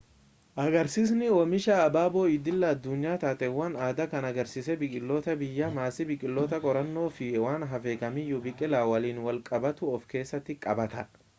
agarsiisni 0.61 1.25
oomisha 1.33 1.73
abaaboo 1.87 2.23
idila-addunyaa 2.35 3.17
taateewwan 3.23 3.75
addaa 3.87 4.07
kan 4.13 4.27
agariisa 4.29 4.77
biqilootaa 4.83 5.35
biyyaa 5.41 5.69
maasii 5.75 6.07
biqiloota 6.13 6.59
qorannoo 6.63 7.05
fi 7.19 7.27
waan 7.45 7.65
hafe 7.75 7.93
kamiyyuu 8.05 8.39
biqilaa 8.47 8.81
waliin 8.93 9.21
wal 9.27 9.43
qabatu 9.51 9.91
of-keessatti 9.99 10.57
qabata 10.67 11.05